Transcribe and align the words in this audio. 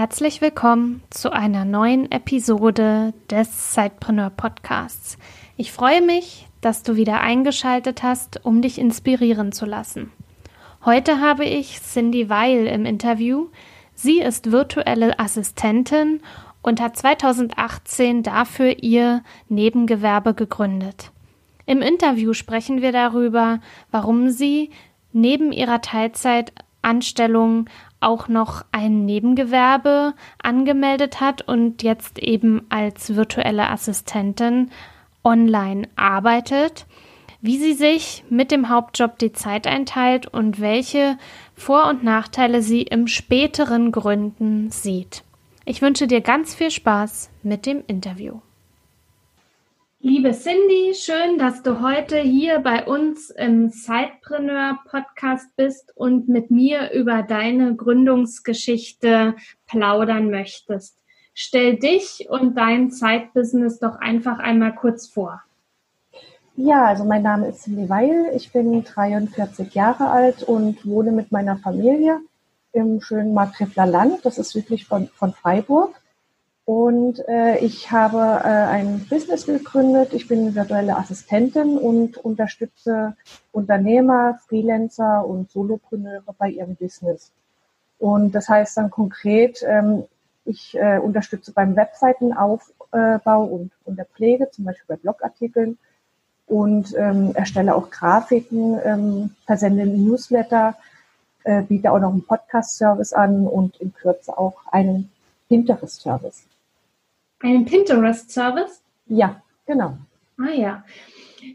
Herzlich 0.00 0.40
willkommen 0.40 1.02
zu 1.10 1.30
einer 1.30 1.66
neuen 1.66 2.10
Episode 2.10 3.12
des 3.28 3.74
Sidepreneur 3.74 4.30
Podcasts. 4.30 5.18
Ich 5.58 5.72
freue 5.72 6.00
mich, 6.00 6.48
dass 6.62 6.82
du 6.82 6.96
wieder 6.96 7.20
eingeschaltet 7.20 8.02
hast, 8.02 8.42
um 8.42 8.62
dich 8.62 8.78
inspirieren 8.78 9.52
zu 9.52 9.66
lassen. 9.66 10.10
Heute 10.86 11.20
habe 11.20 11.44
ich 11.44 11.82
Cindy 11.82 12.30
Weil 12.30 12.66
im 12.66 12.86
Interview. 12.86 13.48
Sie 13.94 14.20
ist 14.20 14.50
virtuelle 14.50 15.18
Assistentin 15.18 16.22
und 16.62 16.80
hat 16.80 16.96
2018 16.96 18.22
dafür 18.22 18.82
ihr 18.82 19.22
Nebengewerbe 19.50 20.32
gegründet. 20.32 21.10
Im 21.66 21.82
Interview 21.82 22.32
sprechen 22.32 22.80
wir 22.80 22.92
darüber, 22.92 23.60
warum 23.90 24.30
sie 24.30 24.70
neben 25.12 25.52
ihrer 25.52 25.82
Teilzeitanstellung 25.82 27.68
auch 28.00 28.28
noch 28.28 28.64
ein 28.72 29.04
Nebengewerbe 29.04 30.14
angemeldet 30.42 31.20
hat 31.20 31.42
und 31.42 31.82
jetzt 31.82 32.18
eben 32.18 32.66
als 32.68 33.14
virtuelle 33.14 33.68
Assistentin 33.68 34.70
online 35.22 35.88
arbeitet, 35.96 36.86
wie 37.42 37.58
sie 37.58 37.74
sich 37.74 38.24
mit 38.28 38.50
dem 38.50 38.68
Hauptjob 38.68 39.18
die 39.18 39.32
Zeit 39.32 39.66
einteilt 39.66 40.26
und 40.26 40.60
welche 40.60 41.18
Vor- 41.54 41.88
und 41.88 42.02
Nachteile 42.02 42.62
sie 42.62 42.82
im 42.82 43.06
späteren 43.06 43.92
Gründen 43.92 44.70
sieht. 44.70 45.24
Ich 45.64 45.82
wünsche 45.82 46.06
dir 46.06 46.20
ganz 46.20 46.54
viel 46.54 46.70
Spaß 46.70 47.30
mit 47.42 47.66
dem 47.66 47.82
Interview. 47.86 48.40
Liebe 50.02 50.30
Cindy, 50.30 50.94
schön, 50.94 51.36
dass 51.36 51.62
du 51.62 51.82
heute 51.82 52.16
hier 52.16 52.60
bei 52.60 52.86
uns 52.86 53.28
im 53.28 53.68
Sidepreneur 53.68 54.78
Podcast 54.88 55.54
bist 55.56 55.92
und 55.94 56.26
mit 56.26 56.50
mir 56.50 56.90
über 56.92 57.22
deine 57.22 57.76
Gründungsgeschichte 57.76 59.34
plaudern 59.66 60.30
möchtest. 60.30 60.96
Stell 61.34 61.78
dich 61.78 62.28
und 62.30 62.56
dein 62.56 62.90
Zeitbusiness 62.90 63.78
doch 63.78 63.96
einfach 63.96 64.38
einmal 64.38 64.74
kurz 64.74 65.06
vor. 65.06 65.42
Ja, 66.56 66.86
also 66.86 67.04
mein 67.04 67.22
Name 67.22 67.48
ist 67.48 67.64
Cindy 67.64 67.90
Weil. 67.90 68.32
Ich 68.34 68.52
bin 68.52 68.82
43 68.82 69.74
Jahre 69.74 70.08
alt 70.08 70.42
und 70.42 70.86
wohne 70.86 71.12
mit 71.12 71.30
meiner 71.30 71.58
Familie 71.58 72.20
im 72.72 73.02
schönen 73.02 73.34
Markgräfler 73.34 73.84
Land. 73.84 74.24
Das 74.24 74.38
ist 74.38 74.52
südlich 74.52 74.86
von, 74.86 75.08
von 75.08 75.34
Freiburg. 75.34 75.99
Und 76.64 77.26
äh, 77.26 77.58
ich 77.58 77.90
habe 77.90 78.18
äh, 78.18 78.48
ein 78.48 79.06
Business 79.08 79.46
gegründet. 79.46 80.12
Ich 80.12 80.28
bin 80.28 80.54
virtuelle 80.54 80.96
Assistentin 80.96 81.78
und 81.78 82.16
unterstütze 82.18 83.16
Unternehmer, 83.50 84.38
Freelancer 84.46 85.26
und 85.26 85.50
Solopreneure 85.50 86.34
bei 86.38 86.50
ihrem 86.50 86.76
Business. 86.76 87.32
Und 87.98 88.34
das 88.34 88.48
heißt 88.48 88.76
dann 88.76 88.90
konkret, 88.90 89.64
ähm, 89.66 90.04
ich 90.44 90.76
äh, 90.76 90.98
unterstütze 90.98 91.52
beim 91.52 91.76
Webseitenaufbau 91.76 93.44
und, 93.44 93.72
und 93.84 93.96
der 93.96 94.06
Pflege, 94.06 94.50
zum 94.50 94.64
Beispiel 94.64 94.86
bei 94.88 94.96
Blogartikeln 94.96 95.78
und 96.46 96.94
ähm, 96.96 97.32
erstelle 97.34 97.74
auch 97.74 97.90
Grafiken, 97.90 98.78
ähm, 98.84 99.30
versende 99.46 99.86
Newsletter, 99.86 100.76
äh, 101.44 101.62
biete 101.62 101.92
auch 101.92 102.00
noch 102.00 102.10
einen 102.10 102.24
Podcast-Service 102.24 103.12
an 103.12 103.46
und 103.46 103.80
in 103.80 103.92
Kürze 103.92 104.36
auch 104.36 104.56
einen 104.72 105.10
Pinterest-Service. 105.50 106.46
Einen 107.40 107.64
Pinterest-Service? 107.64 108.82
Ja, 109.06 109.42
genau. 109.66 109.98
Ah 110.38 110.52
ja. 110.54 110.84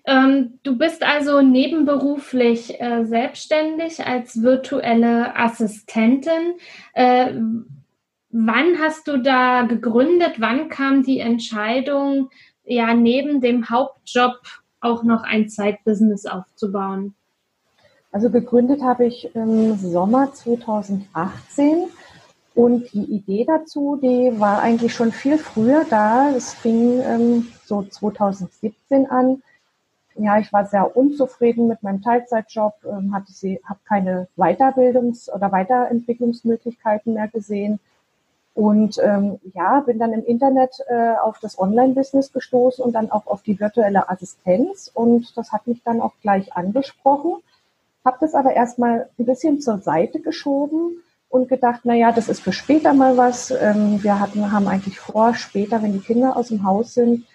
Ähm, 0.04 0.60
du 0.64 0.78
bist 0.78 1.02
also 1.02 1.42
nebenberuflich 1.42 2.82
äh, 2.82 3.06
selbstständig 3.06 4.06
als 4.06 4.42
virtuelle 4.42 5.38
Assistentin. 5.38 6.56
Äh, 6.94 7.36
wann 8.32 8.80
hast 8.80 9.08
du 9.08 9.18
da 9.18 9.62
gegründet? 9.62 10.40
Wann 10.40 10.68
kam 10.68 11.04
die 11.04 11.20
Entscheidung, 11.20 12.30
ja, 12.66 12.94
neben 12.94 13.40
dem 13.40 13.70
Hauptjob 13.70 14.42
auch 14.82 15.04
noch 15.04 15.24
ein 15.24 15.48
Zeitbusiness 15.48 16.26
aufzubauen? 16.26 17.16
Also 18.12 18.30
gegründet 18.30 18.82
habe 18.82 19.06
ich 19.06 19.34
im 19.36 19.78
Sommer 19.78 20.34
2018 20.34 21.88
und 22.56 22.94
die 22.94 23.04
Idee 23.04 23.44
dazu, 23.46 23.98
die 24.02 24.40
war 24.40 24.62
eigentlich 24.62 24.94
schon 24.94 25.12
viel 25.12 25.38
früher 25.38 25.86
da. 25.90 26.30
Es 26.30 26.54
fing 26.54 27.02
ähm, 27.02 27.48
so 27.66 27.84
2017 27.84 29.10
an. 29.12 29.44
Ja, 30.16 30.40
ich 30.40 30.54
war 30.54 30.66
sehr 30.66 30.96
unzufrieden 30.96 31.68
mit 31.68 31.84
meinem 31.84 32.02
Teilzeitjob, 32.02 32.74
ähm, 32.86 33.14
hatte 33.14 33.34
sie, 33.34 33.60
habe 33.66 33.80
keine 33.86 34.30
Weiterbildungs- 34.38 35.30
oder 35.30 35.52
Weiterentwicklungsmöglichkeiten 35.52 37.16
mehr 37.16 37.28
gesehen. 37.28 37.82
Und 38.54 39.02
ähm, 39.04 39.38
ja, 39.54 39.82
bin 39.82 40.00
dann 40.00 40.14
im 40.14 40.24
Internet 40.24 40.78
äh, 40.88 41.16
auf 41.22 41.40
das 41.40 41.60
Online-Business 41.60 42.32
gestoßen 42.32 42.82
und 42.86 42.94
dann 42.94 43.12
auch 43.12 43.28
auf 43.28 43.42
die 43.42 43.60
virtuelle 43.60 44.10
Assistenz. 44.10 44.90
Und 44.94 45.36
das 45.36 45.52
hat 45.52 45.68
mich 45.68 45.84
dann 45.84 46.00
auch 46.00 46.14
gleich 46.22 46.56
angesprochen. 46.56 47.34
Habe 48.06 48.18
das 48.22 48.34
aber 48.34 48.54
erstmal 48.54 49.10
ein 49.20 49.26
bisschen 49.26 49.60
zur 49.60 49.80
Seite 49.80 50.22
geschoben 50.22 51.02
und 51.36 51.50
gedacht, 51.50 51.82
na 51.84 51.94
ja, 51.94 52.14
das 52.14 52.30
ist 52.30 52.40
für 52.40 52.54
später 52.54 52.94
mal 52.94 53.18
was. 53.18 53.52
Ähm, 53.52 54.02
wir 54.02 54.22
hatten, 54.22 54.54
haben 54.54 54.70
eigentlich 54.70 55.02
vor, 55.02 55.36
später, 55.36 55.84
wenn 55.84 55.92
die 55.92 56.00
Kinder 56.00 56.38
aus 56.38 56.48
dem 56.48 56.64
Haus 56.64 56.94
sind, 56.94 57.26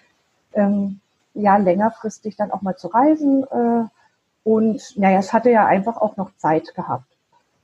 ähm, 0.53 0.99
ja, 1.35 1.57
längerfristig 1.57 2.35
dann 2.35 2.49
auch 2.49 2.63
mal 2.63 2.75
zu 2.75 2.87
reisen. 2.87 3.43
Äh, 3.43 3.83
und 4.43 4.97
naja, 4.97 5.19
es 5.19 5.31
hatte 5.33 5.51
ja 5.51 5.67
einfach 5.67 5.97
auch 5.97 6.17
noch 6.17 6.35
Zeit 6.37 6.73
gehabt. 6.73 7.05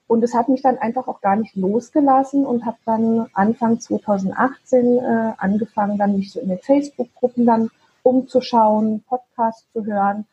Und 0.05 0.23
es 0.23 0.35
hat 0.35 0.47
mich 0.47 0.61
dann 0.61 0.77
einfach 0.77 1.07
auch 1.07 1.21
gar 1.21 1.35
nicht 1.37 1.55
losgelassen 1.55 2.45
und 2.45 2.67
habe 2.67 2.77
dann 2.85 3.25
Anfang 3.33 3.79
2018 3.79 4.99
äh, 4.99 5.33
angefangen, 5.39 5.97
dann 5.97 6.17
mich 6.17 6.31
so 6.31 6.39
in 6.39 6.49
den 6.49 6.59
Facebook-Gruppen 6.59 7.47
dann 7.47 7.71
umzuschauen, 8.03 9.03
Podcasts 9.09 9.65
zu 9.73 9.85
hören. 9.85 10.27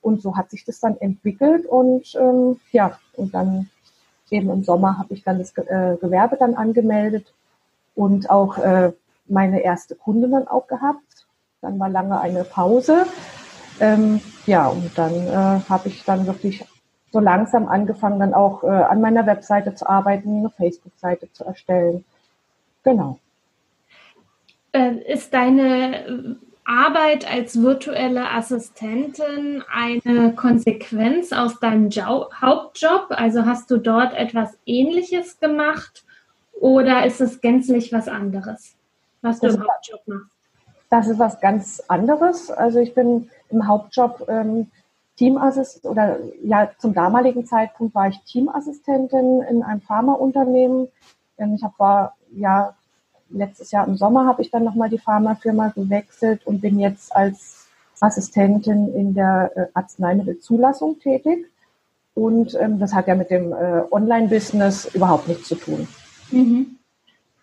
Und 0.00 0.22
so 0.22 0.38
hat 0.38 0.48
sich 0.48 0.64
das 0.64 0.80
dann 0.80 0.96
entwickelt 0.96 1.66
und 1.66 2.14
ähm, 2.18 2.58
ja, 2.72 2.98
und 3.14 3.34
dann 3.34 3.68
eben 4.30 4.50
im 4.50 4.64
Sommer 4.64 4.98
habe 4.98 5.14
ich 5.14 5.22
dann 5.22 5.38
das 5.38 5.56
äh, 5.56 5.96
Gewerbe 6.00 6.36
dann 6.38 6.54
angemeldet 6.54 7.32
und 7.94 8.30
auch 8.30 8.58
äh, 8.58 8.92
meine 9.26 9.60
erste 9.62 9.94
Kunde 9.94 10.28
dann 10.28 10.48
auch 10.48 10.66
gehabt. 10.66 11.26
Dann 11.60 11.78
war 11.78 11.88
lange 11.88 12.20
eine 12.20 12.44
Pause. 12.44 13.06
Ähm, 13.80 14.20
ja, 14.46 14.68
und 14.68 14.96
dann 14.96 15.14
äh, 15.14 15.60
habe 15.68 15.88
ich 15.88 16.04
dann 16.04 16.26
wirklich 16.26 16.64
so 17.12 17.18
langsam 17.18 17.68
angefangen, 17.68 18.20
dann 18.20 18.34
auch 18.34 18.62
an 18.62 19.00
meiner 19.00 19.26
Webseite 19.26 19.74
zu 19.74 19.88
arbeiten, 19.88 20.38
eine 20.38 20.50
Facebook-Seite 20.50 21.32
zu 21.32 21.44
erstellen. 21.44 22.04
Genau. 22.84 23.18
Äh, 24.72 25.12
ist 25.12 25.34
deine 25.34 26.36
Arbeit 26.70 27.28
als 27.28 27.60
virtuelle 27.60 28.30
Assistentin 28.30 29.64
eine 29.72 30.34
Konsequenz 30.36 31.32
aus 31.32 31.58
deinem 31.58 31.88
jo 31.88 32.30
Hauptjob? 32.40 33.06
Also 33.10 33.44
hast 33.44 33.72
du 33.72 33.78
dort 33.78 34.14
etwas 34.14 34.56
Ähnliches 34.66 35.40
gemacht 35.40 36.04
oder 36.60 37.04
ist 37.04 37.20
es 37.20 37.40
gänzlich 37.40 37.92
was 37.92 38.06
anderes, 38.06 38.76
was 39.20 39.40
das 39.40 39.56
du 39.56 39.60
im 39.60 39.68
Hauptjob 39.68 40.00
machst? 40.06 40.36
Das 40.90 41.08
ist 41.08 41.18
was 41.18 41.40
ganz 41.40 41.82
anderes. 41.88 42.52
Also 42.52 42.78
ich 42.78 42.94
bin 42.94 43.28
im 43.48 43.66
Hauptjob 43.66 44.26
ähm, 44.28 44.70
Teamassist 45.16 45.84
oder 45.84 46.18
ja 46.44 46.70
zum 46.78 46.94
damaligen 46.94 47.46
Zeitpunkt 47.46 47.96
war 47.96 48.08
ich 48.08 48.20
Teamassistentin 48.20 49.42
in 49.42 49.64
einem 49.64 49.80
Pharmaunternehmen. 49.80 50.86
Ähm, 51.36 51.54
ich 51.56 51.64
habe 51.64 52.12
ja 52.30 52.76
letztes 53.30 53.70
Jahr 53.70 53.86
im 53.86 53.96
Sommer 53.96 54.26
habe 54.26 54.42
ich 54.42 54.50
dann 54.50 54.64
nochmal 54.64 54.90
die 54.90 54.98
Pharmafirma 54.98 55.68
gewechselt 55.68 56.46
und 56.46 56.60
bin 56.60 56.78
jetzt 56.78 57.14
als 57.14 57.68
Assistentin 58.00 58.92
in 58.94 59.14
der 59.14 59.52
äh, 59.54 59.66
Arzneimittelzulassung 59.74 60.98
tätig. 61.00 61.46
Und 62.14 62.56
ähm, 62.60 62.78
das 62.78 62.92
hat 62.92 63.06
ja 63.06 63.14
mit 63.14 63.30
dem 63.30 63.52
äh, 63.52 63.82
Online-Business 63.90 64.94
überhaupt 64.94 65.28
nichts 65.28 65.48
zu 65.48 65.54
tun. 65.54 65.86
Mhm. 66.30 66.76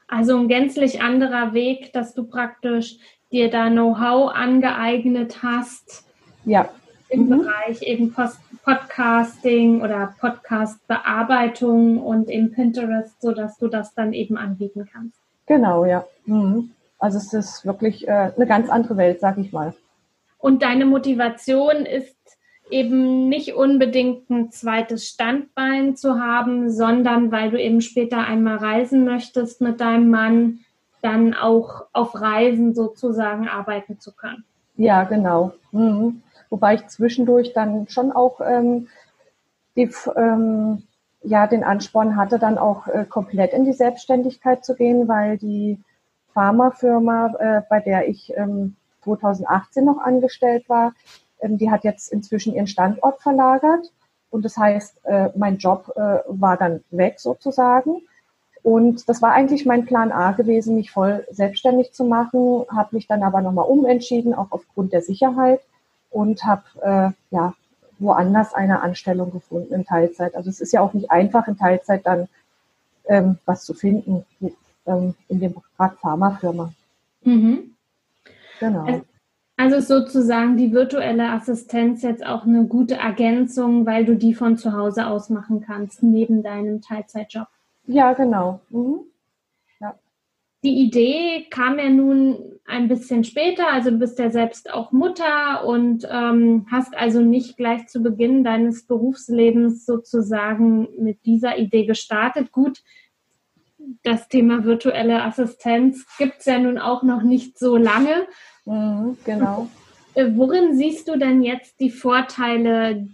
Also 0.08 0.38
ein 0.38 0.48
gänzlich 0.48 1.02
anderer 1.02 1.54
Weg, 1.54 1.92
dass 1.94 2.14
du 2.14 2.24
praktisch 2.24 2.98
dir 3.32 3.50
da 3.50 3.70
Know-how 3.70 4.32
angeeignet 4.34 5.44
hast. 5.44 6.06
Ja. 6.46 6.70
Im 7.10 7.26
mhm. 7.26 7.30
Bereich 7.30 7.82
eben 7.84 8.14
Post 8.14 8.40
Podcasting 8.64 9.82
oder 9.82 10.14
Podcast-Bearbeitung 10.20 12.02
und 12.02 12.30
im 12.30 12.52
Pinterest, 12.52 13.22
sodass 13.22 13.58
du 13.58 13.70
das 13.70 13.94
dann 13.94 14.12
eben 14.12 14.38
anbieten 14.38 14.90
kannst. 14.92 15.18
Genau, 15.48 15.86
ja. 15.86 16.06
Mhm. 16.26 16.72
Also 17.00 17.18
es 17.18 17.34
ist 17.34 17.66
wirklich 17.66 18.08
äh, 18.08 18.32
eine 18.36 18.46
ganz 18.46 18.70
andere 18.70 18.98
Welt, 18.98 19.20
sag 19.20 19.38
ich 19.38 19.52
mal. 19.52 19.74
Und 20.38 20.62
deine 20.62 20.86
Motivation 20.86 21.86
ist 21.86 22.16
eben 22.70 23.30
nicht 23.30 23.54
unbedingt 23.54 24.30
ein 24.30 24.52
zweites 24.52 25.08
Standbein 25.08 25.96
zu 25.96 26.20
haben, 26.20 26.70
sondern 26.70 27.32
weil 27.32 27.50
du 27.52 27.62
eben 27.62 27.82
später 27.82 28.20
einmal 28.20 28.58
reisen 28.58 29.06
möchtest 29.06 29.62
mit 29.62 29.80
deinem 29.80 30.10
Mann, 30.10 30.60
dann 31.02 31.34
auch 31.34 31.86
auf 31.94 32.20
Reisen 32.20 32.76
sozusagen 32.76 33.48
arbeiten 33.48 34.00
zu 34.00 34.12
können. 34.12 34.44
Ja, 34.76 35.04
genau. 35.04 35.54
Mhm. 35.72 36.22
Wobei 36.50 36.76
ich 36.76 36.88
zwischendurch 36.88 37.54
dann 37.54 37.88
schon 37.88 38.12
auch 38.12 38.42
ähm, 38.42 38.88
die, 39.76 39.90
ähm, 40.16 40.84
ja, 41.24 41.48
den 41.48 41.64
Ansporn 41.64 42.16
hatte, 42.16 42.40
dann 42.40 42.58
auch 42.58 42.88
äh, 42.88 43.06
komplett 43.06 43.54
in 43.54 43.66
die 43.66 43.74
Selbstständigkeit 43.74 44.64
zu 44.64 44.76
gehen, 44.76 45.08
weil 45.08 45.38
die 45.38 45.80
Pharmafirma, 46.34 47.34
äh, 47.40 47.62
bei 47.70 47.80
der 47.80 48.08
ich 48.08 48.34
ähm, 48.36 48.76
2018 49.04 49.86
noch 49.86 50.00
angestellt 50.00 50.68
war, 50.70 50.94
ähm, 51.40 51.58
die 51.58 51.72
hat 51.72 51.84
jetzt 51.84 52.12
inzwischen 52.12 52.54
ihren 52.54 52.68
Standort 52.68 53.22
verlagert. 53.22 53.92
Und 54.30 54.46
das 54.46 54.58
heißt, 54.58 55.06
äh, 55.06 55.30
mein 55.36 55.58
Job 55.58 55.92
äh, 55.96 56.20
war 56.28 56.58
dann 56.58 56.84
weg 56.92 57.20
sozusagen. 57.20 58.02
Und 58.64 59.08
das 59.08 59.22
war 59.22 59.32
eigentlich 59.32 59.66
mein 59.66 59.86
Plan 59.86 60.12
A 60.12 60.34
gewesen, 60.34 60.76
mich 60.76 60.92
voll 60.92 61.26
selbstständig 61.32 61.94
zu 61.94 62.04
machen, 62.04 62.66
habe 62.70 62.96
mich 62.96 63.08
dann 63.08 63.24
aber 63.24 63.42
nochmal 63.42 63.66
umentschieden, 63.66 64.34
auch 64.34 64.52
aufgrund 64.52 64.92
der 64.92 65.02
Sicherheit 65.02 65.62
und 66.10 66.44
habe 66.44 66.64
äh, 66.82 67.36
ja 67.36 67.54
woanders 68.00 68.54
eine 68.54 68.82
Anstellung 68.82 69.32
gefunden 69.32 69.74
in 69.74 69.86
Teilzeit. 69.86 70.36
Also 70.36 70.50
es 70.50 70.62
ist 70.62 70.74
ja 70.74 70.82
auch 70.82 70.94
nicht 70.94 71.12
einfach 71.12 71.48
in 71.48 71.58
Teilzeit 71.58 72.06
dann 72.06 72.28
ähm, 73.06 73.38
was 73.46 73.64
zu 73.64 73.74
finden 73.74 74.26
ähm, 74.86 75.16
in 75.28 75.40
dem 75.40 75.56
gerade 75.78 75.96
Pharmafirma. 75.98 76.74
Mhm. 77.24 77.76
Genau. 78.60 79.02
Also 79.58 79.80
sozusagen 79.80 80.56
die 80.56 80.72
virtuelle 80.72 81.32
Assistenz 81.32 82.04
jetzt 82.04 82.26
auch 82.26 82.46
eine 82.46 82.66
gute 82.66 82.96
Ergänzung, 82.96 83.86
weil 83.86 84.06
du 84.06 84.16
die 84.16 84.36
von 84.36 84.58
zu 84.58 84.74
Hause 84.74 85.08
aus 85.08 85.30
machen 85.30 85.62
kannst, 85.62 86.04
neben 86.04 86.44
deinem 86.44 86.82
Teilzeitjob. 86.82 87.48
Ja, 87.86 88.14
genau. 88.14 88.60
Mhm. 88.70 89.00
Ja. 89.80 89.96
Die 90.64 90.84
Idee 90.84 91.48
kam 91.50 91.80
ja 91.80 91.90
nun 91.90 92.57
ein 92.68 92.90
bisschen 92.90 93.24
später, 93.24 93.72
also 93.72 93.92
du 93.92 93.98
bist 93.98 94.20
ja 94.20 94.30
selbst 94.30 94.72
auch 94.72 94.92
Mutter 94.92 95.66
und 95.66 96.06
ähm, 96.12 96.68
hast 96.70 96.96
also 96.96 97.22
nicht 97.22 97.56
gleich 97.56 97.88
zu 97.88 98.04
Beginn 98.04 98.44
deines 98.44 98.86
Berufslebens 98.86 99.86
sozusagen 99.86 100.90
mit 101.00 101.26
dieser 101.26 101.58
Idee 101.58 101.86
gestartet. 101.86 102.52
Gut, 102.52 102.84
das 104.04 104.28
Thema 104.28 104.66
virtuelle 104.66 105.24
Assistenz 105.24 106.06
gibt 106.18 106.40
es 106.40 106.46
ja 106.46 106.60
nun 106.60 106.78
auch 106.78 107.04
noch 107.04 107.22
nicht 107.22 107.58
so 107.58 107.78
lange. 107.78 108.28
Mhm, 108.66 109.18
genau. 109.24 109.70
Äh, 110.14 110.32
worin 110.36 110.76
siehst 110.76 111.08
du 111.08 111.18
denn 111.18 111.44
jetzt 111.44 111.80
die 111.80 111.90
Vorteile 111.90 113.08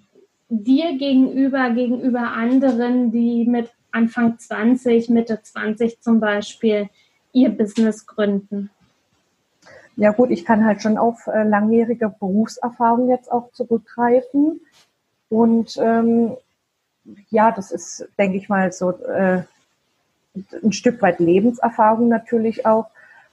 dir 0.49 0.97
gegenüber, 0.97 1.69
gegenüber 1.69 2.31
anderen, 2.31 3.11
die 3.11 3.45
mit 3.45 3.69
Anfang 3.91 4.39
20, 4.39 5.09
Mitte 5.09 5.39
20 5.43 6.01
zum 6.01 6.19
Beispiel 6.19 6.89
ihr 7.33 7.49
Business 7.49 8.07
gründen? 8.07 8.71
Ja 9.95 10.11
gut, 10.11 10.31
ich 10.31 10.45
kann 10.45 10.65
halt 10.65 10.81
schon 10.81 10.97
auf 10.97 11.27
äh, 11.27 11.43
langjährige 11.43 12.09
Berufserfahrung 12.09 13.09
jetzt 13.09 13.31
auch 13.31 13.51
zurückgreifen. 13.51 14.61
Und 15.29 15.77
ähm, 15.77 16.35
ja, 17.29 17.51
das 17.51 17.71
ist, 17.71 18.07
denke 18.17 18.37
ich 18.37 18.49
mal, 18.49 18.71
so 18.71 18.91
äh, 18.91 19.43
ein 20.63 20.71
Stück 20.71 21.01
weit 21.01 21.19
Lebenserfahrung 21.19 22.07
natürlich 22.07 22.65
auch. 22.65 22.87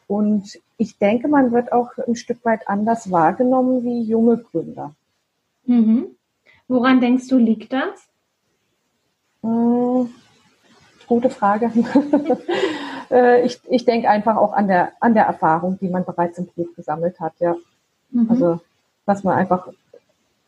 Und 0.06 0.58
ich 0.76 0.98
denke, 0.98 1.28
man 1.28 1.52
wird 1.52 1.72
auch 1.72 1.90
ein 2.06 2.16
Stück 2.16 2.44
weit 2.44 2.68
anders 2.68 3.10
wahrgenommen 3.10 3.84
wie 3.84 4.02
junge 4.02 4.38
Gründer. 4.38 4.94
Mhm. 5.64 6.16
Woran 6.68 7.00
denkst 7.00 7.28
du, 7.28 7.38
liegt 7.38 7.72
das? 7.72 8.08
Hm, 9.42 10.10
gute 11.06 11.30
Frage. 11.30 11.70
Äh, 13.10 13.44
ich, 13.44 13.60
ich 13.68 13.84
denke 13.84 14.08
einfach 14.08 14.36
auch 14.36 14.52
an 14.52 14.68
der, 14.68 14.92
an 15.00 15.14
der 15.14 15.24
Erfahrung, 15.24 15.78
die 15.80 15.88
man 15.88 16.04
bereits 16.04 16.38
im 16.38 16.46
Beruf 16.46 16.74
gesammelt 16.76 17.20
hat, 17.20 17.34
ja. 17.40 17.56
Mhm. 18.10 18.30
Also, 18.30 18.60
dass 19.06 19.24
man 19.24 19.36
einfach 19.36 19.68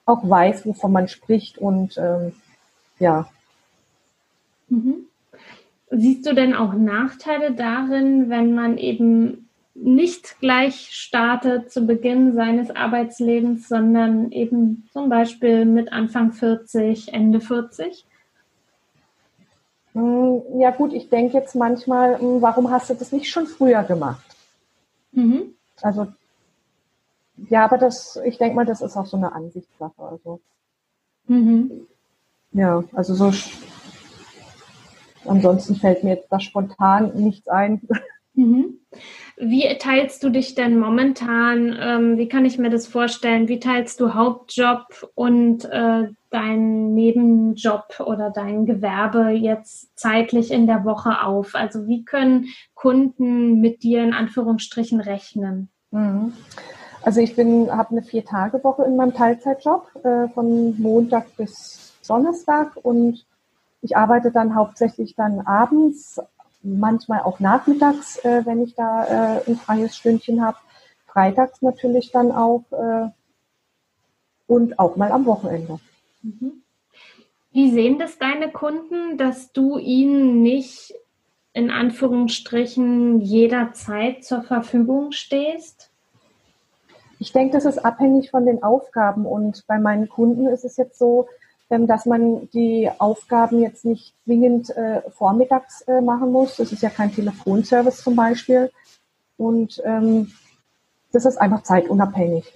auch 0.05 0.29
weiß, 0.29 0.67
wovon 0.67 0.93
man 0.93 1.09
spricht 1.09 1.59
und 1.59 1.97
ähm, 1.99 2.33
ja. 2.99 3.29
Mhm. 4.69 5.07
Siehst 5.91 6.27
du 6.27 6.35
denn 6.35 6.55
auch 6.55 6.73
Nachteile 6.73 7.53
darin, 7.53 8.31
wenn 8.31 8.55
man 8.55 8.79
eben 8.79 9.49
nicht 9.75 10.39
gleich 10.41 10.91
startet 10.93 11.71
zu 11.71 11.87
Beginn 11.87 12.35
seines 12.35 12.71
Arbeitslebens, 12.71 13.69
sondern 13.69 14.31
eben 14.33 14.89
zum 14.93 15.09
Beispiel 15.09 15.65
mit 15.65 15.93
Anfang 15.93 16.33
40, 16.33 17.13
Ende 17.13 17.41
40? 17.41 18.07
Hm, 19.95 20.43
ja 20.59 20.71
gut, 20.71 20.93
ich 20.93 21.09
denke 21.11 21.37
jetzt 21.37 21.55
manchmal, 21.55 22.19
hm, 22.19 22.41
warum 22.43 22.71
hast 22.71 22.91
du 22.91 22.95
das 22.95 23.13
nicht 23.13 23.31
schon 23.31 23.47
früher 23.47 23.83
gemacht? 23.83 24.25
Mhm. 25.13 25.55
Also 25.81 26.09
ja, 27.49 27.65
aber 27.65 27.79
das, 27.79 28.19
ich 28.25 28.39
denke 28.39 28.57
mal, 28.57 28.67
das 28.67 28.83
ist 28.83 28.97
auch 28.97 29.07
so 29.07 29.17
eine 29.17 29.33
Ansichtssache. 29.33 30.03
Also 30.03 30.41
mhm. 31.27 31.87
ja, 32.53 32.85
also 32.93 33.15
so 33.15 33.33
Ansonsten 35.25 35.77
fällt 35.77 36.03
mir 36.03 36.15
jetzt 36.15 36.31
da 36.31 36.41
spontan 36.41 37.13
nichts 37.15 37.49
ein. 37.49 37.81
Mhm. 38.35 38.79
Wie 39.37 39.67
teilst 39.79 40.23
du 40.23 40.31
dich 40.31 40.55
denn 40.55 40.79
momentan? 40.79 41.77
Ähm, 41.79 42.19
wie 42.19 42.29
kann 42.29 42.45
ich 42.45 42.59
mir 42.59 42.71
das 42.71 42.87
vorstellen? 42.87 43.49
Wie 43.49 43.61
teilst 43.61 44.01
du 44.01 44.15
Hauptjob 44.15 45.11
und 45.15 45.65
äh, 45.67 46.09
deinen 46.31 46.95
Nebenjob 46.95 48.01
oder 48.01 48.31
dein 48.31 48.67
Gewerbe 48.67 49.31
jetzt 49.31 49.99
zeitlich 49.99 50.51
in 50.51 50.67
der 50.67 50.85
Woche 50.85 51.23
auf? 51.23 51.55
Also 51.55 51.87
wie 51.87 52.05
können 52.05 52.49
Kunden 52.75 53.61
mit 53.61 53.83
dir 53.83 54.03
in 54.03 54.15
Anführungsstrichen 54.15 55.01
rechnen? 55.01 55.69
Mhm. 55.91 56.33
Also 57.03 57.21
ich 57.21 57.35
bin, 57.35 57.71
habe 57.71 57.91
eine 57.91 58.03
Vier-Tage-Woche 58.03 58.85
in 58.85 58.97
meinem 58.97 59.13
Teilzeitjob 59.13 59.91
äh, 60.05 60.29
von 60.29 60.81
Montag 60.81 61.37
bis 61.37 61.93
Donnerstag 62.07 62.77
und 62.83 63.27
ich 63.81 63.97
arbeite 63.97 64.31
dann 64.31 64.55
hauptsächlich 64.55 65.17
dann 65.17 65.41
abends, 65.41 66.21
manchmal 66.63 67.21
auch 67.23 67.41
nachmittags, 67.41 68.19
äh, 68.25 68.45
wenn 68.45 68.63
ich 68.63 68.75
da 68.75 69.05
äh, 69.39 69.51
ein 69.51 69.57
freies 69.57 69.97
Stündchen 69.97 70.45
habe. 70.45 70.57
Freitags 71.07 71.61
natürlich 71.61 72.11
dann 72.11 72.33
auch 72.33 72.65
äh, 72.73 73.09
und 74.47 74.79
auch 74.79 74.97
mal 74.97 75.13
am 75.13 75.27
Wochenende. 75.27 75.79
Mhm. 76.23 76.63
Wie 77.53 77.71
sehen 77.71 77.99
das 77.99 78.19
deine 78.19 78.51
Kunden, 78.51 79.19
dass 79.19 79.53
du 79.53 79.79
ihnen 79.79 80.43
nicht 80.43 80.95
in 81.53 81.71
Anführungsstrichen 81.71 83.21
jederzeit 83.21 84.25
zur 84.25 84.43
Verfügung 84.43 85.13
stehst? 85.13 85.91
Ich 87.19 87.33
denke, 87.33 87.53
das 87.53 87.67
ist 87.67 87.85
abhängig 87.85 88.31
von 88.31 88.47
den 88.47 88.63
Aufgaben 88.63 89.27
und 89.27 89.65
bei 89.67 89.79
meinen 89.79 90.09
Kunden 90.09 90.47
ist 90.47 90.65
es 90.65 90.77
jetzt 90.77 90.99
so, 90.99 91.29
dass 91.81 92.07
man 92.07 92.49
die 92.51 92.91
Aufgaben 92.99 93.61
jetzt 93.61 93.85
nicht 93.85 94.15
zwingend 94.25 94.71
äh, 94.77 95.03
vormittags 95.11 95.83
äh, 95.83 96.01
machen 96.01 96.31
muss. 96.31 96.57
Das 96.57 96.71
ist 96.71 96.83
ja 96.83 96.91
kein 96.91 97.13
Telefonservice 97.13 98.03
zum 98.03 98.15
Beispiel. 98.15 98.71
Und 99.39 99.81
ähm, 99.85 100.33
das 101.13 101.25
ist 101.25 101.39
einfach 101.39 101.63
zeitunabhängig. 101.63 102.53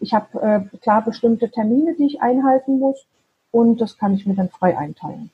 Ich 0.00 0.14
habe 0.14 0.40
äh, 0.72 0.78
klar 0.78 1.04
bestimmte 1.04 1.50
Termine, 1.50 1.94
die 1.94 2.06
ich 2.06 2.22
einhalten 2.22 2.78
muss 2.78 3.06
und 3.50 3.80
das 3.80 3.98
kann 3.98 4.14
ich 4.14 4.26
mir 4.26 4.34
dann 4.34 4.48
frei 4.48 4.76
einteilen. 4.78 5.30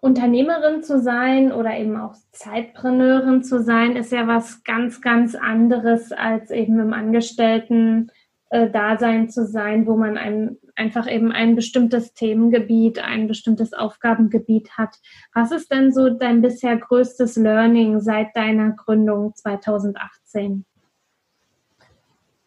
Unternehmerin 0.00 0.82
zu 0.82 1.00
sein 1.00 1.52
oder 1.52 1.76
eben 1.76 1.96
auch 1.96 2.14
Zeitpreneurin 2.32 3.42
zu 3.42 3.62
sein, 3.62 3.96
ist 3.96 4.12
ja 4.12 4.26
was 4.26 4.64
ganz, 4.64 5.00
ganz 5.00 5.34
anderes 5.34 6.12
als 6.12 6.50
eben 6.50 6.78
im 6.80 6.92
Angestellten 6.92 8.10
äh, 8.50 8.70
Dasein 8.70 9.28
zu 9.28 9.46
sein, 9.46 9.86
wo 9.86 9.96
man 9.96 10.16
ein, 10.16 10.56
einfach 10.74 11.10
eben 11.10 11.32
ein 11.32 11.54
bestimmtes 11.54 12.14
Themengebiet, 12.14 12.98
ein 12.98 13.28
bestimmtes 13.28 13.72
Aufgabengebiet 13.72 14.70
hat. 14.78 14.96
Was 15.34 15.52
ist 15.52 15.70
denn 15.70 15.92
so 15.92 16.10
dein 16.10 16.40
bisher 16.40 16.76
größtes 16.76 17.36
Learning 17.36 18.00
seit 18.00 18.34
deiner 18.34 18.70
Gründung 18.70 19.34
2018? 19.34 20.64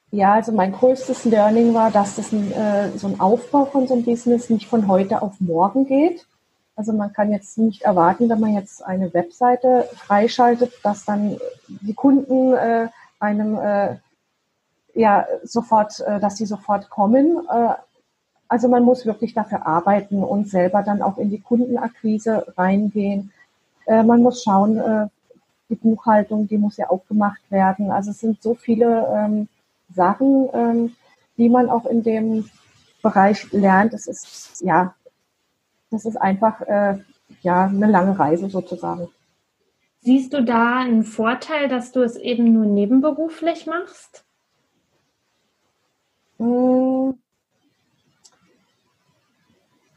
Ja, 0.09 0.33
also 0.33 0.51
mein 0.51 0.73
größtes 0.73 1.23
Learning 1.25 1.73
war, 1.73 1.89
dass 1.89 2.15
das 2.15 2.33
ein, 2.33 2.51
äh, 2.51 2.89
so 2.97 3.07
ein 3.07 3.19
Aufbau 3.19 3.65
von 3.65 3.87
so 3.87 3.93
einem 3.93 4.03
Business 4.03 4.49
nicht 4.49 4.67
von 4.67 4.87
heute 4.87 5.21
auf 5.21 5.39
morgen 5.39 5.85
geht. 5.85 6.25
Also 6.75 6.93
man 6.93 7.13
kann 7.13 7.31
jetzt 7.31 7.57
nicht 7.57 7.83
erwarten, 7.83 8.27
wenn 8.27 8.39
man 8.39 8.53
jetzt 8.53 8.83
eine 8.83 9.13
Webseite 9.13 9.87
freischaltet, 9.95 10.73
dass 10.83 11.05
dann 11.05 11.37
die 11.67 11.93
Kunden 11.93 12.53
äh, 12.53 12.87
einem 13.19 13.57
äh, 13.57 13.97
ja 14.93 15.25
sofort, 15.43 15.99
äh, 16.01 16.19
dass 16.19 16.37
sie 16.37 16.45
sofort 16.45 16.89
kommen. 16.89 17.41
Äh, 17.49 17.73
also 18.47 18.67
man 18.67 18.83
muss 18.83 19.05
wirklich 19.05 19.33
dafür 19.33 19.65
arbeiten 19.65 20.23
und 20.23 20.49
selber 20.49 20.83
dann 20.83 21.01
auch 21.01 21.17
in 21.17 21.29
die 21.29 21.39
Kundenakquise 21.39 22.53
reingehen. 22.57 23.31
Äh, 23.85 24.03
man 24.03 24.21
muss 24.21 24.43
schauen, 24.43 25.09
die 25.69 25.75
Buchhaltung, 25.75 26.47
die 26.49 26.57
muss 26.57 26.75
ja 26.75 26.89
auch 26.89 27.05
gemacht 27.07 27.41
werden. 27.49 27.91
Also 27.91 28.11
es 28.11 28.19
sind 28.19 28.41
so 28.41 28.55
viele 28.55 29.07
ähm, 29.15 29.47
Sachen, 29.93 30.49
ähm, 30.53 30.95
die 31.37 31.47
man 31.47 31.69
auch 31.69 31.85
in 31.85 32.03
dem 32.03 32.49
Bereich 33.01 33.49
lernt. 33.53 33.93
Es 33.93 34.05
ist 34.07 34.61
ja, 34.61 34.93
das 35.89 36.05
ist 36.05 36.17
einfach 36.17 36.61
ja 37.41 37.65
eine 37.65 37.87
lange 37.87 38.19
Reise 38.19 38.49
sozusagen. 38.49 39.07
Siehst 40.01 40.33
du 40.33 40.43
da 40.43 40.79
einen 40.79 41.03
Vorteil, 41.03 41.67
dass 41.67 41.91
du 41.91 42.01
es 42.01 42.15
eben 42.15 42.51
nur 42.51 42.65
nebenberuflich 42.65 43.65
machst? 43.65 44.25
Hm, 46.41 47.19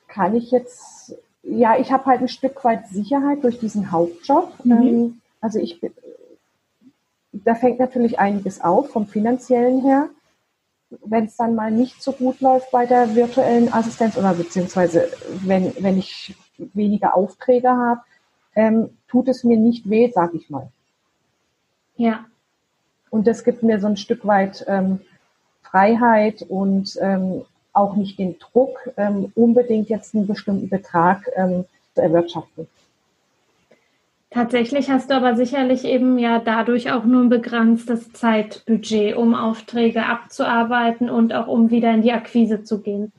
kann 0.09 0.37
ich 0.37 0.51
jetzt, 0.51 1.17
ja, 1.43 1.79
ich 1.79 1.91
habe 1.91 2.05
halt 2.05 2.21
ein 2.21 2.29
Stück 2.29 2.63
weit 2.65 2.87
Sicherheit 2.89 3.43
durch 3.43 3.59
diesen 3.59 3.91
Hauptjob. 3.91 4.53
Mhm. 4.63 4.73
Ähm, 4.73 5.21
also 5.41 5.59
ich, 5.59 5.81
da 7.33 7.55
fängt 7.55 7.79
natürlich 7.79 8.19
einiges 8.19 8.61
auf 8.61 8.91
vom 8.91 9.07
finanziellen 9.07 9.81
her. 9.81 10.11
Wenn 11.05 11.25
es 11.25 11.37
dann 11.37 11.55
mal 11.55 11.71
nicht 11.71 12.03
so 12.03 12.13
gut 12.13 12.41
läuft 12.43 12.71
bei 12.71 12.85
der 12.85 13.15
virtuellen 13.15 13.73
Assistenz 13.73 14.19
oder 14.19 14.35
beziehungsweise 14.35 15.09
wenn, 15.41 15.73
wenn 15.83 15.97
ich 15.97 16.37
weniger 16.59 17.17
Aufträge 17.17 17.71
habe, 17.71 18.03
ähm, 18.55 18.91
tut 19.09 19.29
es 19.29 19.45
mir 19.45 19.57
nicht 19.57 19.89
weh, 19.89 20.13
sag 20.15 20.35
ich 20.35 20.51
mal. 20.51 20.69
Ja. 21.97 22.27
Und 23.09 23.27
das 23.27 23.45
gibt 23.45 23.63
mir 23.63 23.81
so 23.81 23.87
ein 23.87 23.97
Stück 23.97 24.27
weit 24.27 24.65
ähm, 24.69 25.01
Freiheit 25.64 26.42
und 26.49 26.97
ähm, 27.00 27.42
auch 27.73 27.97
nicht 27.97 28.18
den 28.18 28.38
Druck, 28.38 28.90
ähm, 28.97 29.33
unbedingt 29.35 29.88
jetzt 29.88 30.14
einen 30.14 30.26
bestimmten 30.26 30.68
Betrag 30.68 31.28
ähm, 31.37 31.64
zu 31.94 32.02
erwirtschaften. 32.02 32.68
Tatsächlich 34.30 34.90
hast 34.90 35.11
du 35.11 35.14
aber 35.14 35.37
sicherlich 35.37 35.85
eben 35.85 36.18
ja 36.18 36.40
dadurch 36.40 36.90
auch 36.90 37.04
nur 37.04 37.23
ein 37.23 37.28
begrenztes 37.28 38.12
Zeitbudget, 38.12 39.16
um 39.16 39.33
Aufträge 39.35 40.06
abzuarbeiten 40.06 41.09
und 41.09 41.33
auch 41.33 41.47
um 41.47 41.71
wieder 41.71 41.92
in 41.92 42.02
die 42.02 42.12
Akquise 42.12 42.64
zu 42.64 42.80
gehen. 42.80 43.12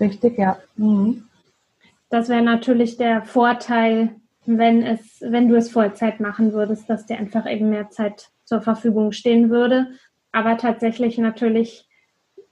Richtig, 0.00 0.38
ja. 0.38 0.56
Mhm. 0.76 1.24
Das 2.08 2.30
wäre 2.30 2.42
natürlich 2.42 2.96
der 2.96 3.22
Vorteil, 3.22 4.16
wenn 4.46 4.82
es, 4.82 5.20
wenn 5.20 5.48
du 5.48 5.56
es 5.56 5.70
Vollzeit 5.70 6.20
machen 6.20 6.54
würdest, 6.54 6.88
dass 6.88 7.04
dir 7.04 7.18
einfach 7.18 7.48
eben 7.48 7.68
mehr 7.68 7.90
Zeit 7.90 8.30
zur 8.44 8.62
Verfügung 8.62 9.12
stehen 9.12 9.50
würde. 9.50 9.88
Aber 10.32 10.56
tatsächlich 10.56 11.18
natürlich 11.18 11.88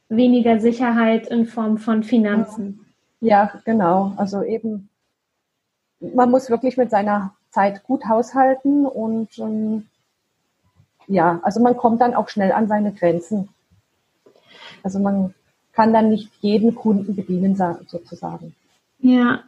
weniger 0.09 0.61
Sicherheit 0.61 1.29
in 1.29 1.47
Form 1.47 1.79
von 1.79 2.03
Finanzen. 2.03 2.87
Ja, 3.21 3.53
genau. 3.65 4.13
Also 4.17 4.43
eben, 4.43 4.89
man 6.01 6.31
muss 6.31 6.51
wirklich 6.51 6.77
mit 6.77 6.91
seiner 6.91 7.35
Zeit 7.51 7.85
gut 7.85 8.05
haushalten 8.07 8.87
und 8.87 9.39
ähm, 9.39 9.87
ja, 11.07 11.41
also 11.43 11.61
man 11.61 11.77
kommt 11.77 12.01
dann 12.01 12.15
auch 12.15 12.29
schnell 12.29 12.53
an 12.53 12.69
seine 12.69 12.93
Grenzen. 12.93 13.49
Also 14.83 14.99
man 14.99 15.35
kann 15.73 15.93
dann 15.93 16.11
nicht 16.11 16.31
jeden 16.41 16.75
Kunden 16.75 17.15
bedienen, 17.17 17.57
sozusagen. 17.87 18.55
Ja, 18.99 19.45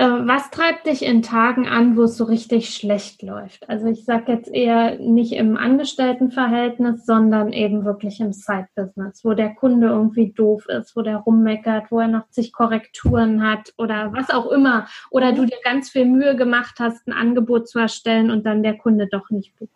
was 0.00 0.50
treibt 0.50 0.86
dich 0.86 1.04
in 1.04 1.22
Tagen 1.22 1.66
an, 1.66 1.96
wo 1.96 2.04
es 2.04 2.16
so 2.16 2.22
richtig 2.22 2.72
schlecht 2.72 3.20
läuft? 3.22 3.68
Also 3.68 3.88
ich 3.88 4.04
sage 4.04 4.30
jetzt 4.30 4.48
eher 4.48 4.96
nicht 5.00 5.32
im 5.32 5.56
Angestelltenverhältnis, 5.56 7.04
sondern 7.04 7.52
eben 7.52 7.84
wirklich 7.84 8.20
im 8.20 8.32
Side-Business, 8.32 9.24
wo 9.24 9.34
der 9.34 9.56
Kunde 9.56 9.88
irgendwie 9.88 10.30
doof 10.30 10.66
ist, 10.68 10.94
wo 10.94 11.02
der 11.02 11.16
rummeckert, 11.16 11.90
wo 11.90 11.98
er 11.98 12.06
noch 12.06 12.28
zig 12.30 12.52
Korrekturen 12.52 13.42
hat 13.42 13.74
oder 13.76 14.12
was 14.12 14.30
auch 14.30 14.52
immer. 14.52 14.86
Oder 15.10 15.32
du 15.32 15.44
dir 15.44 15.58
ganz 15.64 15.90
viel 15.90 16.04
Mühe 16.04 16.36
gemacht 16.36 16.76
hast, 16.78 17.08
ein 17.08 17.12
Angebot 17.12 17.68
zu 17.68 17.80
erstellen 17.80 18.30
und 18.30 18.46
dann 18.46 18.62
der 18.62 18.78
Kunde 18.78 19.08
doch 19.08 19.30
nicht 19.30 19.56
bucht. 19.56 19.72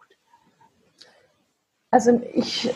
Also 1.90 2.22
ich 2.32 2.70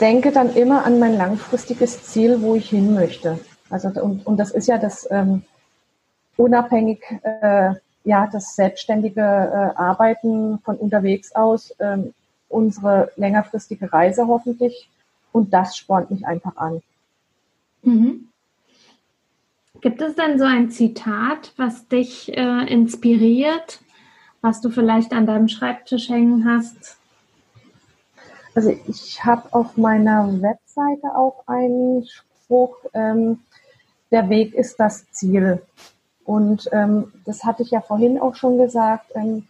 denke 0.00 0.30
dann 0.30 0.54
immer 0.54 0.84
an 0.84 1.00
mein 1.00 1.16
langfristiges 1.16 2.04
Ziel, 2.04 2.42
wo 2.42 2.54
ich 2.54 2.70
hin 2.70 2.94
möchte. 2.94 3.40
Also 3.70 3.88
und, 3.88 4.24
und 4.24 4.36
das 4.36 4.52
ist 4.52 4.68
ja 4.68 4.78
das 4.78 5.08
ähm, 5.10 5.42
unabhängig 6.36 7.02
äh, 7.22 7.74
ja 8.04 8.28
das 8.30 8.54
selbstständige 8.54 9.20
äh, 9.20 9.78
Arbeiten 9.78 10.58
von 10.60 10.76
unterwegs 10.76 11.34
aus, 11.34 11.74
ähm, 11.78 12.14
unsere 12.48 13.10
längerfristige 13.16 13.92
Reise 13.92 14.26
hoffentlich. 14.26 14.88
Und 15.32 15.52
das 15.52 15.76
spornt 15.76 16.10
mich 16.10 16.26
einfach 16.26 16.56
an. 16.56 16.82
Mhm. 17.82 18.28
Gibt 19.80 20.00
es 20.00 20.14
denn 20.14 20.38
so 20.38 20.44
ein 20.44 20.70
Zitat, 20.70 21.52
was 21.56 21.88
dich 21.88 22.34
äh, 22.36 22.72
inspiriert, 22.72 23.80
was 24.40 24.60
du 24.60 24.70
vielleicht 24.70 25.12
an 25.12 25.26
deinem 25.26 25.48
Schreibtisch 25.48 26.08
hängen 26.08 26.48
hast? 26.48 26.96
Also 28.54 28.70
ich 28.86 29.24
habe 29.24 29.52
auf 29.52 29.76
meiner 29.76 30.40
Webseite 30.40 31.16
auch 31.16 31.42
einen 31.48 32.06
Spruch, 32.06 32.76
ähm, 32.94 33.40
der 34.10 34.28
Weg 34.28 34.54
ist 34.54 34.78
das 34.78 35.10
Ziel. 35.10 35.60
Und 36.24 36.68
ähm, 36.72 37.12
das 37.24 37.44
hatte 37.44 37.62
ich 37.62 37.70
ja 37.70 37.80
vorhin 37.80 38.18
auch 38.18 38.34
schon 38.34 38.58
gesagt. 38.58 39.12
Ähm, 39.14 39.46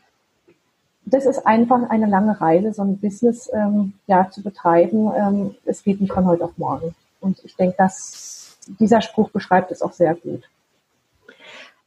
das 1.06 1.26
ist 1.26 1.46
einfach 1.46 1.88
eine 1.90 2.06
lange 2.06 2.40
Reise, 2.40 2.72
so 2.72 2.82
ein 2.82 2.98
Business 2.98 3.50
ähm, 3.52 3.94
ja, 4.06 4.30
zu 4.30 4.42
betreiben. 4.42 5.12
Ähm, 5.16 5.54
es 5.64 5.84
geht 5.84 6.00
nicht 6.00 6.12
von 6.12 6.26
heute 6.26 6.44
auf 6.44 6.56
morgen. 6.56 6.94
Und 7.20 7.44
ich 7.44 7.56
denke, 7.56 7.76
dass 7.78 8.58
dieser 8.80 9.00
Spruch 9.00 9.30
beschreibt 9.30 9.70
es 9.70 9.82
auch 9.82 9.92
sehr 9.92 10.14
gut. 10.14 10.42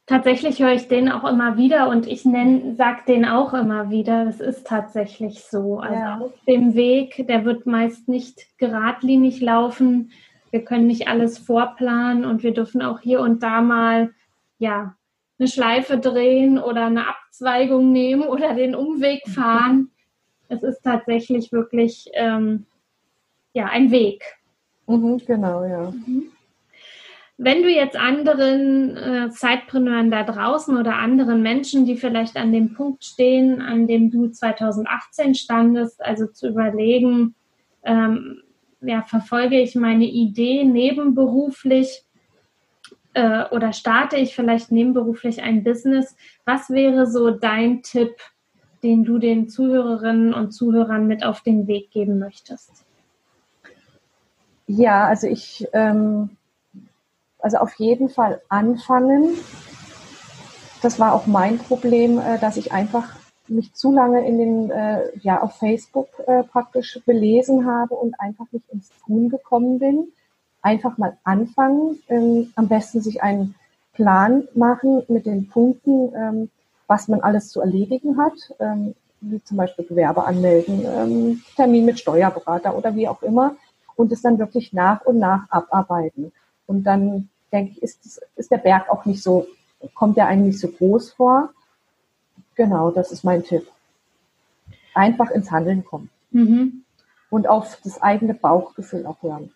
Tatsächlich 0.05 0.59
höre 0.59 0.71
ich 0.71 0.87
den 0.87 1.11
auch 1.11 1.29
immer 1.29 1.57
wieder 1.57 1.89
und 1.89 2.07
ich 2.07 2.23
sage 2.23 2.99
den 3.09 3.25
auch 3.25 3.53
immer 3.53 3.89
wieder. 3.89 4.23
Das 4.23 4.39
ist 4.39 4.65
tatsächlich 4.65 5.43
so. 5.43 5.79
Also 5.79 5.99
ja. 5.99 6.17
auf 6.19 6.31
dem 6.47 6.75
Weg, 6.75 7.27
der 7.27 7.43
wird 7.43 7.65
meist 7.65 8.07
nicht 8.07 8.47
geradlinig 8.57 9.41
laufen. 9.41 10.11
Wir 10.49 10.63
können 10.63 10.87
nicht 10.87 11.09
alles 11.09 11.37
vorplanen 11.37 12.23
und 12.23 12.41
wir 12.41 12.53
dürfen 12.53 12.81
auch 12.81 13.01
hier 13.01 13.19
und 13.19 13.43
da 13.43 13.59
mal 13.59 14.13
ja, 14.59 14.95
eine 15.39 15.47
Schleife 15.47 15.97
drehen 15.97 16.59
oder 16.59 16.85
eine 16.85 17.07
Abzweigung 17.07 17.91
nehmen 17.91 18.23
oder 18.23 18.53
den 18.53 18.75
Umweg 18.75 19.27
fahren. 19.27 19.91
Es 20.49 20.63
ist 20.63 20.81
tatsächlich 20.81 21.51
wirklich 21.51 22.09
ähm, 22.13 22.65
ja, 23.53 23.65
ein 23.65 23.91
Weg. 23.91 24.23
Mhm, 24.87 25.21
genau, 25.25 25.63
ja. 25.65 25.91
Mhm. 25.91 26.31
Wenn 27.39 27.61
du 27.61 27.69
jetzt 27.69 27.95
anderen 27.95 28.97
äh, 28.97 29.29
Zeitpreneuren 29.29 30.09
da 30.09 30.23
draußen 30.23 30.75
oder 30.75 30.95
anderen 30.95 31.43
Menschen, 31.43 31.85
die 31.85 31.95
vielleicht 31.95 32.35
an 32.35 32.51
dem 32.51 32.73
Punkt 32.73 33.03
stehen, 33.03 33.61
an 33.61 33.85
dem 33.85 34.09
du 34.09 34.29
2018 34.29 35.35
standest, 35.35 36.03
also 36.03 36.25
zu 36.25 36.47
überlegen, 36.47 37.35
ähm, 37.83 38.41
ja, 38.81 39.03
verfolge 39.03 39.59
ich 39.59 39.75
meine 39.75 40.05
Idee 40.05 40.63
nebenberuflich 40.63 42.03
äh, 43.17 43.45
oder 43.49 43.73
starte 43.73 44.15
ich 44.15 44.35
vielleicht 44.35 44.71
nebenberuflich 44.71 45.41
ein 45.41 45.63
Business? 45.63 46.15
Was 46.45 46.69
wäre 46.69 47.07
so 47.07 47.31
dein 47.31 47.81
Tipp, 47.81 48.15
den 48.83 49.03
du 49.03 49.17
den 49.17 49.49
Zuhörerinnen 49.49 50.35
und 50.35 50.51
Zuhörern 50.51 51.07
mit 51.07 51.25
auf 51.25 51.41
den 51.41 51.65
Weg 51.65 51.89
geben 51.89 52.19
möchtest? 52.19 52.85
Ja, 54.67 55.07
also 55.07 55.25
ich, 55.25 55.67
ähm, 55.73 56.37
also 57.39 57.57
auf 57.57 57.73
jeden 57.79 58.09
Fall 58.09 58.39
anfangen. 58.49 59.29
Das 60.83 60.99
war 60.99 61.13
auch 61.13 61.25
mein 61.25 61.57
Problem, 61.57 62.19
äh, 62.19 62.37
dass 62.37 62.55
ich 62.55 62.71
einfach 62.71 63.15
mich 63.47 63.73
zu 63.73 63.91
lange 63.91 64.27
in 64.27 64.37
den, 64.37 64.69
äh, 64.69 65.17
ja, 65.21 65.41
auf 65.41 65.57
Facebook 65.57 66.09
äh, 66.27 66.43
praktisch 66.43 66.99
belesen 67.03 67.65
habe 67.65 67.95
und 67.95 68.13
einfach 68.19 68.45
nicht 68.51 68.69
ins 68.69 68.91
Tun 69.03 69.29
gekommen 69.29 69.79
bin 69.79 70.11
einfach 70.61 70.97
mal 70.97 71.17
anfangen, 71.23 71.99
ähm, 72.09 72.51
am 72.55 72.67
besten 72.67 73.01
sich 73.01 73.23
einen 73.23 73.55
Plan 73.93 74.47
machen 74.53 75.03
mit 75.07 75.25
den 75.25 75.49
Punkten, 75.49 76.13
ähm, 76.15 76.49
was 76.87 77.07
man 77.07 77.21
alles 77.21 77.49
zu 77.49 77.61
erledigen 77.61 78.17
hat, 78.17 78.33
ähm, 78.59 78.95
wie 79.21 79.43
zum 79.43 79.57
Beispiel 79.57 79.85
Gewerbe 79.85 80.25
anmelden, 80.25 80.85
ähm, 80.85 81.41
Termin 81.55 81.85
mit 81.85 81.99
Steuerberater 81.99 82.77
oder 82.77 82.95
wie 82.95 83.07
auch 83.07 83.21
immer 83.23 83.55
und 83.95 84.11
es 84.11 84.21
dann 84.21 84.39
wirklich 84.39 84.73
nach 84.73 85.01
und 85.01 85.17
nach 85.17 85.49
abarbeiten. 85.49 86.31
Und 86.67 86.83
dann 86.83 87.29
denke 87.51 87.71
ich, 87.71 87.81
ist, 87.81 88.21
ist 88.35 88.51
der 88.51 88.57
Berg 88.57 88.89
auch 88.89 89.05
nicht 89.05 89.23
so, 89.23 89.47
kommt 89.95 90.17
der 90.17 90.27
eigentlich 90.27 90.59
so 90.59 90.67
groß 90.67 91.13
vor. 91.13 91.49
Genau, 92.55 92.91
das 92.91 93.11
ist 93.11 93.23
mein 93.23 93.43
Tipp. 93.43 93.67
Einfach 94.93 95.31
ins 95.31 95.51
Handeln 95.51 95.83
kommen. 95.83 96.09
Mhm. 96.31 96.83
Und 97.29 97.47
auf 97.47 97.79
das 97.83 98.01
eigene 98.01 98.33
Bauchgefühl 98.33 99.05
auch 99.05 99.21
hören 99.21 99.51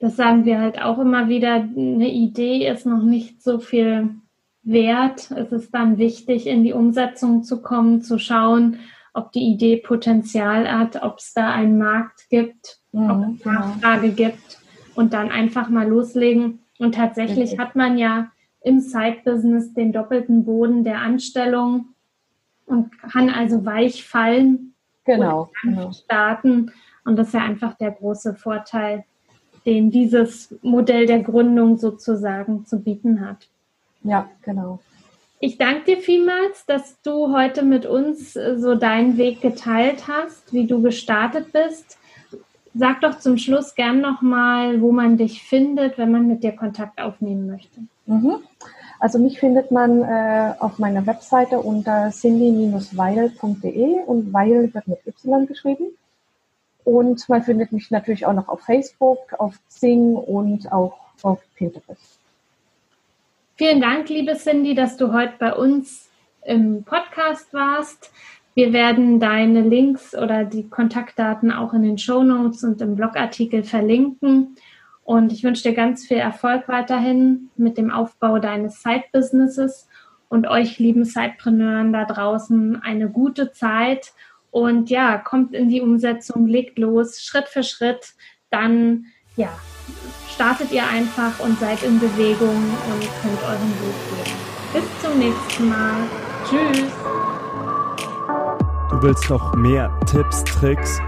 das 0.00 0.16
sagen 0.16 0.46
wir 0.46 0.58
halt 0.58 0.80
auch 0.80 0.98
immer 0.98 1.28
wieder, 1.28 1.54
eine 1.54 2.10
Idee 2.10 2.66
ist 2.66 2.86
noch 2.86 3.02
nicht 3.02 3.42
so 3.42 3.58
viel 3.58 4.08
wert. 4.62 5.30
Es 5.30 5.52
ist 5.52 5.74
dann 5.74 5.98
wichtig, 5.98 6.46
in 6.46 6.64
die 6.64 6.72
Umsetzung 6.72 7.44
zu 7.44 7.60
kommen, 7.62 8.02
zu 8.02 8.18
schauen, 8.18 8.78
ob 9.12 9.30
die 9.32 9.42
Idee 9.42 9.76
Potenzial 9.76 10.70
hat, 10.70 11.02
ob 11.02 11.18
es 11.18 11.34
da 11.34 11.52
einen 11.52 11.78
Markt 11.78 12.28
gibt, 12.30 12.78
mhm, 12.92 13.10
ob 13.10 13.34
es 13.34 13.42
genau. 13.42 13.60
Nachfrage 13.60 14.10
gibt 14.10 14.58
und 14.94 15.12
dann 15.12 15.30
einfach 15.30 15.68
mal 15.68 15.86
loslegen. 15.86 16.60
Und 16.78 16.94
tatsächlich 16.94 17.58
hat 17.58 17.76
man 17.76 17.98
ja 17.98 18.30
im 18.62 18.80
Side-Business 18.80 19.74
den 19.74 19.92
doppelten 19.92 20.44
Boden 20.44 20.82
der 20.82 21.00
Anstellung 21.00 21.88
und 22.64 22.96
kann 22.98 23.28
also 23.28 23.66
weich 23.66 24.04
fallen 24.04 24.74
genau, 25.04 25.50
genau. 25.62 25.92
starten. 25.92 26.72
Und 27.04 27.16
das 27.16 27.28
ist 27.28 27.34
ja 27.34 27.42
einfach 27.42 27.74
der 27.74 27.90
große 27.90 28.34
Vorteil, 28.34 29.04
den 29.66 29.90
dieses 29.90 30.54
Modell 30.62 31.06
der 31.06 31.20
Gründung 31.20 31.78
sozusagen 31.78 32.66
zu 32.66 32.80
bieten 32.80 33.20
hat. 33.26 33.48
Ja, 34.02 34.28
genau. 34.42 34.80
Ich 35.42 35.56
danke 35.56 35.84
dir 35.84 35.98
vielmals, 35.98 36.66
dass 36.66 37.00
du 37.02 37.32
heute 37.34 37.62
mit 37.62 37.86
uns 37.86 38.36
äh, 38.36 38.58
so 38.58 38.74
deinen 38.74 39.16
Weg 39.16 39.40
geteilt 39.40 40.06
hast, 40.06 40.52
wie 40.52 40.66
du 40.66 40.82
gestartet 40.82 41.52
bist. 41.52 41.96
Sag 42.74 43.00
doch 43.00 43.18
zum 43.18 43.38
Schluss 43.38 43.74
gern 43.74 44.00
nochmal, 44.00 44.82
wo 44.82 44.92
man 44.92 45.16
dich 45.16 45.42
findet, 45.42 45.98
wenn 45.98 46.12
man 46.12 46.28
mit 46.28 46.42
dir 46.44 46.52
Kontakt 46.52 47.00
aufnehmen 47.00 47.46
möchte. 47.46 47.80
Mhm. 48.06 48.36
Also 49.00 49.18
mich 49.18 49.40
findet 49.40 49.70
man 49.70 50.02
äh, 50.02 50.52
auf 50.58 50.78
meiner 50.78 51.06
Webseite 51.06 51.58
unter 51.58 52.10
cindy-weil.de 52.10 54.04
und 54.04 54.32
Weil 54.34 54.72
wird 54.74 54.86
mit 54.86 54.98
Y 55.06 55.46
geschrieben. 55.46 55.86
Und 56.90 57.28
man 57.28 57.44
findet 57.44 57.70
mich 57.70 57.92
natürlich 57.92 58.26
auch 58.26 58.32
noch 58.32 58.48
auf 58.48 58.62
Facebook, 58.62 59.32
auf 59.38 59.54
Zing 59.68 60.16
und 60.16 60.72
auch 60.72 60.98
auf 61.22 61.40
Pinterest. 61.54 62.18
Vielen 63.54 63.80
Dank, 63.80 64.08
liebe 64.08 64.34
Cindy, 64.34 64.74
dass 64.74 64.96
du 64.96 65.12
heute 65.12 65.34
bei 65.38 65.54
uns 65.54 66.10
im 66.44 66.82
Podcast 66.82 67.54
warst. 67.54 68.10
Wir 68.54 68.72
werden 68.72 69.20
deine 69.20 69.60
Links 69.60 70.16
oder 70.16 70.42
die 70.42 70.68
Kontaktdaten 70.68 71.52
auch 71.52 71.74
in 71.74 71.84
den 71.84 71.96
Show 71.96 72.24
Notes 72.24 72.64
und 72.64 72.80
im 72.80 72.96
Blogartikel 72.96 73.62
verlinken. 73.62 74.56
Und 75.04 75.30
ich 75.30 75.44
wünsche 75.44 75.62
dir 75.62 75.74
ganz 75.74 76.08
viel 76.08 76.16
Erfolg 76.16 76.66
weiterhin 76.66 77.50
mit 77.54 77.78
dem 77.78 77.92
Aufbau 77.92 78.40
deines 78.40 78.82
Side-Businesses 78.82 79.86
und 80.28 80.48
euch 80.48 80.80
lieben 80.80 81.04
Sidepreneuren 81.04 81.92
da 81.92 82.04
draußen 82.04 82.82
eine 82.82 83.08
gute 83.08 83.52
Zeit. 83.52 84.12
Und 84.50 84.90
ja, 84.90 85.18
kommt 85.18 85.54
in 85.54 85.68
die 85.68 85.80
Umsetzung, 85.80 86.46
legt 86.46 86.78
los, 86.78 87.20
Schritt 87.22 87.48
für 87.48 87.62
Schritt. 87.62 88.14
Dann, 88.50 89.06
ja, 89.36 89.50
startet 90.34 90.72
ihr 90.72 90.86
einfach 90.86 91.38
und 91.40 91.58
seid 91.60 91.82
in 91.82 92.00
Bewegung 92.00 92.48
und 92.48 93.08
könnt 93.22 93.42
euren 93.42 93.72
Weg 93.80 94.24
gehen. 94.24 94.34
Bis 94.72 95.02
zum 95.02 95.18
nächsten 95.18 95.68
Mal. 95.68 96.08
Tschüss. 96.48 96.90
Du 98.90 99.02
willst 99.02 99.30
noch 99.30 99.54
mehr 99.54 99.90
Tipps, 100.06 100.42
Tricks 100.44 101.00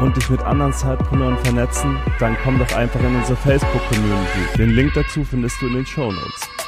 und 0.00 0.16
dich 0.16 0.28
mit 0.30 0.40
anderen 0.42 0.72
Zeitpreneuren 0.72 1.38
vernetzen? 1.38 1.98
Dann 2.18 2.36
komm 2.42 2.58
doch 2.58 2.76
einfach 2.76 3.00
in 3.00 3.16
unsere 3.16 3.36
Facebook-Community. 3.36 4.58
Den 4.58 4.70
Link 4.70 4.92
dazu 4.94 5.24
findest 5.24 5.60
du 5.60 5.66
in 5.66 5.74
den 5.74 5.86
Show 5.86 6.10
Notes. 6.10 6.59